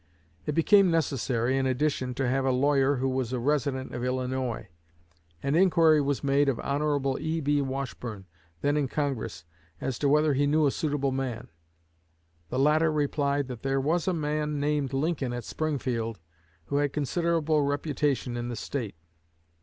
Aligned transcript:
It 0.47 0.53
became 0.55 0.89
necessary, 0.89 1.59
in 1.59 1.67
addition, 1.67 2.15
to 2.15 2.27
have 2.27 2.43
a 2.43 2.49
lawyer 2.51 2.95
who 2.95 3.07
was 3.07 3.31
a 3.31 3.37
resident 3.37 3.93
of 3.93 4.03
Illinois; 4.03 4.67
and 5.43 5.55
inquiry 5.55 6.01
was 6.01 6.23
made 6.23 6.49
of 6.49 6.59
Hon. 6.61 7.19
E.B. 7.21 7.61
Washburne, 7.61 8.25
then 8.61 8.77
in 8.77 8.87
Congress, 8.87 9.45
as 9.79 9.99
to 9.99 10.09
whether 10.09 10.33
he 10.33 10.47
knew 10.47 10.65
a 10.65 10.71
suitable 10.71 11.11
man. 11.11 11.49
The 12.49 12.57
latter 12.57 12.91
replied 12.91 13.47
that 13.49 13.61
"there 13.61 13.79
was 13.79 14.07
a 14.07 14.11
man 14.13 14.59
named 14.59 14.91
Lincoln 14.91 15.33
at 15.33 15.43
Springfield, 15.45 16.19
who 16.65 16.77
had 16.77 16.93
considerable 16.93 17.61
reputation 17.61 18.35
in 18.35 18.49
the 18.49 18.55
State." 18.55 18.95